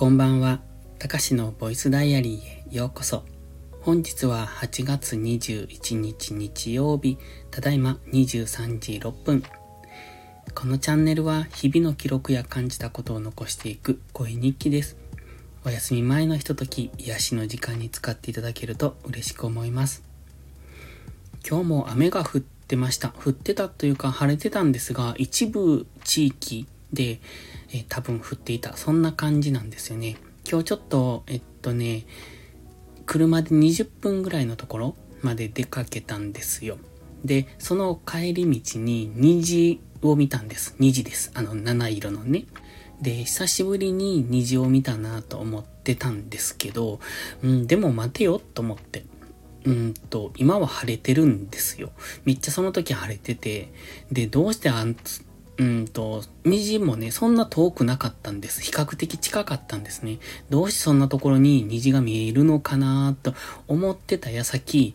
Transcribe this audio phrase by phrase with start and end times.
[0.00, 0.60] こんばんは。
[0.98, 3.22] たかしのボイスダイアリーへようこそ。
[3.82, 7.18] 本日は8月21日日曜日、
[7.50, 9.42] ただいま23時6分。
[10.54, 14.96] このチャンネルは日々の記録や感じたことを残していく声日記です。
[15.66, 20.02] お休み前のひととき、癒しの時間に使っていただけると嬉しく思います。
[21.46, 23.10] 今日も雨が降ってました。
[23.10, 27.20] 降ってたというか晴れてたんですが、一部地域で、
[27.70, 28.76] えー、多分降っていた。
[28.76, 30.16] そんな感じなんですよね。
[30.48, 32.04] 今日ちょっと、えっとね、
[33.06, 36.78] 車で20分ぐらいのところまで出かけたんですよ。
[37.24, 40.74] で、その帰り道に虹を見たんです。
[40.78, 41.30] 虹です。
[41.34, 42.46] あの、七色のね。
[43.02, 47.00] で、久しぶりに虹を見たなと思ってたんですけど、
[47.42, 49.04] うん、でも待てよと思って。
[49.64, 51.90] うんと、今は晴れてるんですよ。
[52.24, 53.72] めっちゃその時晴れてて、
[54.10, 54.96] で、どうしてあん、
[55.60, 58.62] うんと、虹もね、そんな遠くなかったんです。
[58.62, 60.18] 比較的近かったんですね。
[60.48, 63.34] どうしてそんなところに虹が見えるのかなと
[63.68, 64.94] 思ってた矢先、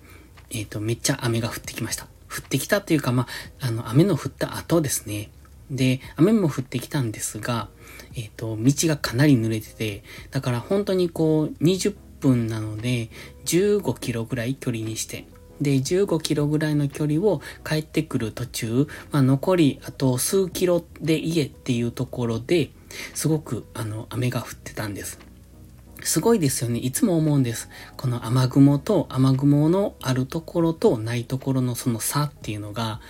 [0.49, 2.05] えっ、ー、と、めっちゃ雨が降ってきました。
[2.05, 3.27] 降ってきたというか、ま
[3.61, 5.29] あ、あの、雨の降った後ですね。
[5.69, 7.69] で、雨も降ってきたんですが、
[8.15, 13.09] えっ、ー、と、道がかなり濡れてて、だから本当にこう、20分なので、
[13.45, 15.27] 15キロぐらい距離にして、
[15.61, 22.71] で、15キロぐらいの距離を帰ってくる途中、まあ、残りあと数キロで家っていうところで、
[23.13, 25.19] すごくあの雨が降ってたんです。
[26.01, 26.79] すごいですよね。
[26.79, 27.69] いつも思うんです。
[27.97, 33.01] この雨雲と雨雲のあるところとないところのその差っていうのが、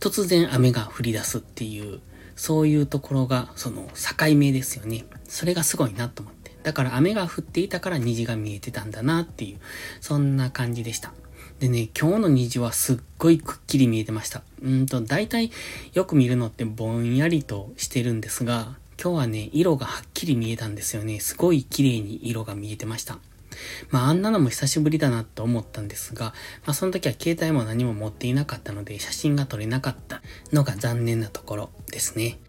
[0.00, 2.00] 突然雨が降り出すっていう、
[2.34, 5.04] そういうところがその境目ですよね。
[5.24, 6.56] それがすごいなと思って。
[6.62, 9.58] だから雨が降っていたから虹が見えてたんだなっていう、
[10.00, 11.12] そんな感じでした。
[11.62, 14.42] でね、今日の虹はすっごいくっきり見えてました。
[14.64, 15.52] うんと、大体
[15.92, 21.20] よく見るのってぼんやりとしてるんですが、今日はね、色がはっきり見えたんですよね。
[21.20, 23.20] すごい綺麗に色が見えてました。
[23.92, 26.34] まあ、あんなのも久しぶりだなと思ったんですが、
[26.66, 30.20] まあ、その時は携帯も何も持っていなかったので、写真が撮れなかった
[30.52, 32.40] のが残念なところですね。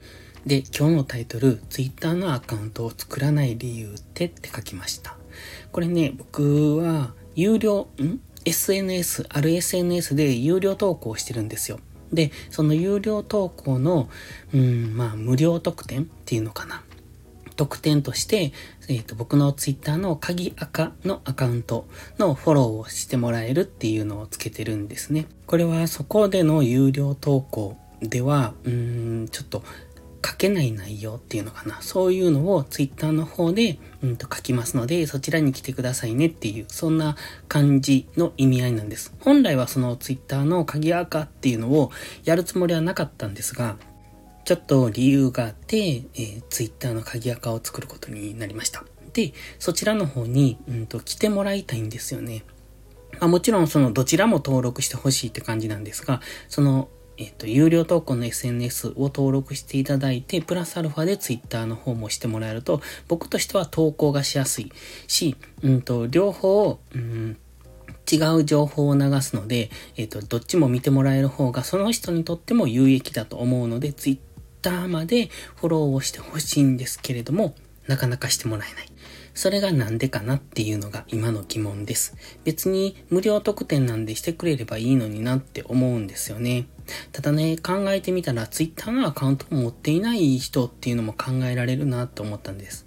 [0.47, 5.15] で、今日のタイトル、Twitter のアカウントを作らない理由ってって書きました。
[5.71, 8.19] これね、僕は、有料、ん？
[8.45, 11.79] SNS、ある SNS で有料投稿してるんですよ。
[12.11, 14.09] で、その有料投稿の、
[14.53, 16.83] うん、まあ、無料特典っていうのかな。
[17.55, 18.51] 特典として、
[18.87, 21.87] えっ、ー、と、僕の Twitter の鍵赤のアカウント
[22.17, 25.27] のフォローをしてもらえるっていうのをつけてるんですね。
[25.45, 29.63] これはそこでの有料投稿では、うん、ちょっと
[30.25, 31.81] 書けない内容っていうのかな。
[31.81, 37.15] そういうのを Twitter の方で、うんと書きますので、そちらに来てくださいねっていう、そんな
[37.47, 39.13] 感じの意味合いなんです。
[39.19, 41.91] 本来はその Twitter の鍵アカっていうのを
[42.23, 43.77] やるつもりはなかったんですが、
[44.45, 48.83] ちょっと理由があって、えー、Twitter の鍵アカを作ることになりました。
[49.13, 52.43] で、そちらの方に、うんと来てもらいたいんですよね。
[53.19, 64.71] まあ、もちろんそのどちらも登録してほしいって感じなんですが、そのえっ、と、有料投稿の SNS を登録していただいて、プラスアルファで Twitter の方もしてもらえると、僕としては投稿がしやすい
[65.07, 67.37] し、うんと、両方、うん、
[68.11, 77.55] 違う情報を流すので、えっ、と、どっちも見てもらえる方が、その人にとっても有益だと思うので、Twitter までフォローをしてほしいんですけれども、
[77.87, 78.87] なかなかしてもらえない。
[79.33, 82.15] それがなんでかなっていうのが今の疑問です。
[82.43, 86.67] 別に無料特典なんでしてくれればいいのになって思うんですよね。
[87.11, 92.85] ただね、考えてみたら Twitter のアカウントを持っていない人っていうのも考えられるなと思ったんです。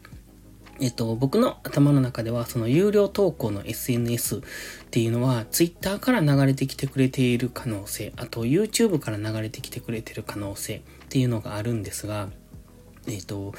[0.78, 4.40] えっと、僕の頭の中では、その有料投稿の SNS っ
[4.90, 12.28] ていうのは、Twitter から流れてきてくれている可能性、あと YouTube から流れてきてくれてる可能性っていうのがあるんですが、
[13.08, 13.54] えっと、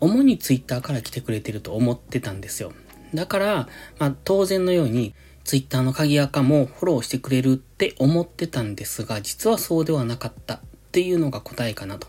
[0.00, 2.72] 主に Twitter から来てくれてると思ってたんですよ。
[3.14, 5.14] だから、まあ当然のように
[5.44, 10.60] Twitter の鍵垢もフォローしてくれるって思ってたんですが、実はそうではなかったっ
[10.92, 12.08] ていうのが答えかなと。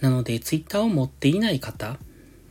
[0.00, 1.96] なので Twitter を持っていない方、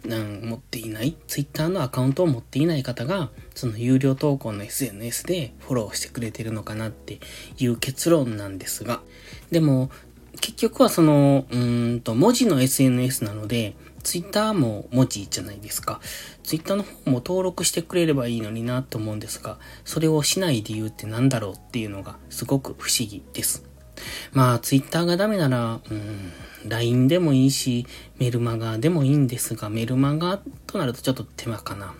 [0.06, 7.19] うん、持っていない ?Twitter のアカウントを持っていない方が、その有料投稿の SNS でフォローしてくれてるのかなって
[7.59, 9.01] いう結論なんですが、
[9.51, 9.89] でも、
[10.41, 13.75] 結局はその、うんと、文字の SNS なので、
[14.07, 16.00] ツイッターも文字じゃないですか。
[16.42, 23.65] ツイッターの方も登録してくれればいいのになと思うんですが、それをしない理由って何だろうっていうのがすごく不思議です。
[24.31, 26.31] まあ、ツイッターがダメなら、うん、
[26.69, 27.86] LINE でもいいし、
[28.18, 31.94] メルマガでもいいんですが、メルマガとなるとちょっと手間かな。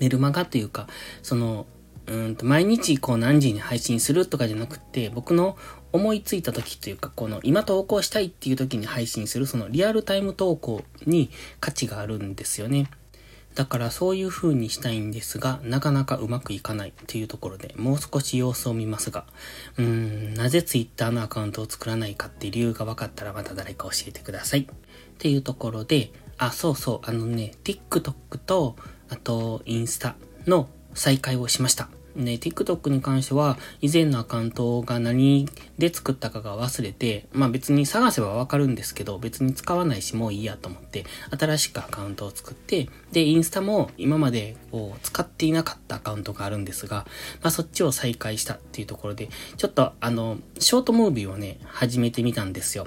[0.00, 0.88] メルマガというか、
[1.22, 1.66] その、
[2.06, 5.56] うんと、毎日こう何時に配信するとかじゃなくて、僕の
[5.92, 11.30] 思いついた時というか、この今投稿したいっていう時に配信するそのリアルタイム投稿に
[11.60, 12.90] 価値があるんですよね。
[13.56, 19.24] だからそういう風にしたいんですが、なかなかうまくいかないというところで、もう少し様子を見ますが、
[19.78, 24.60] うーん、なぜ Twitter のアカウントを作らないかって理由が分かったらまた誰か教えてください。
[24.60, 24.66] っ
[25.18, 28.76] ていうところで、あ、そうそう、あのね、TikTok と、
[29.08, 30.16] あと、インスタ
[30.46, 31.88] の再開をしました。
[32.16, 35.48] ね、TikTok に関しては、以前のアカウントが何
[35.78, 41.04] で作ったかが忘れて、まあ別に探せばわかるんですけど、別に使わないしもういいやと思って、
[41.38, 47.06] 新しくアカウントを作って、で、インスタも今までこう使っていなかったアカウントがあるんですが、
[47.42, 52.86] まあそっちを再開したっていうところで、ちょっとあの、ショートムービーをね、始めてみたんですよ。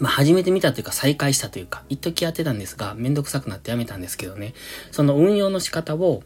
[0.00, 4.54] まあ、始めてみたというか再開したというか、一時やってたんですが、めんどくさくなってやめたんですけどね、
[4.90, 6.22] その運用の仕方を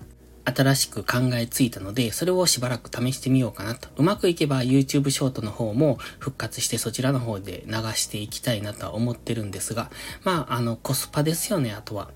[0.54, 3.88] 新しく考えついたので、それをしばらく試してみようかなと。
[3.96, 9.90] うまくいけば YouTube ショートの方も復活してそちらの方で流していきたいなとは思ってるんですが、
[10.24, 12.10] まあ、あの、コスパですよね、あとは。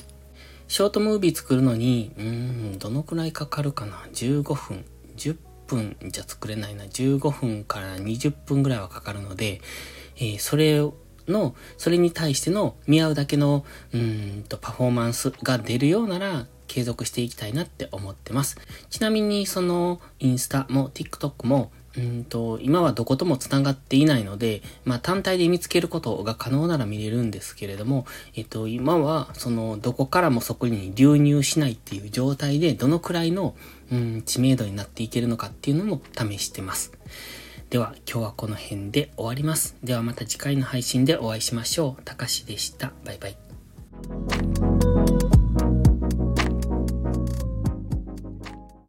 [0.69, 4.85] ショートムービー作るのに、うん、どのくらいかかるかな ?15 分、
[5.17, 5.37] 10
[5.67, 6.85] 分じゃ作れないな。
[6.85, 9.61] 15分から20分ぐらいはかかるので、
[10.17, 10.81] えー、それ
[11.29, 18.59] の、それに対しての見合うだけの、うんと、パフォーマンスが出るようなら、継続していきたいなって思ってます。
[18.89, 33.55] ちなみにそのインスタも TikTok もうんと、今はどことも繋がっていないので、まあ単体で見つけることが可能なら見れるんですけれども、えっと、今は、その、どこからもそこに流入しないっていう状態で、どのくらいの、
[33.91, 36.93] うん、知名度になっていけるのかっていうのも試してます。
[37.69, 39.77] では、今日はこの辺で終わります。
[39.85, 42.03] ではまた次回の配信でお会いしましょう。
[42.05, 42.93] たかしでした。
[43.05, 44.92] バイバイ。